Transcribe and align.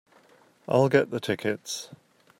I'll 0.67 0.89
get 0.89 1.11
the 1.11 1.19
tickets. 1.19 1.89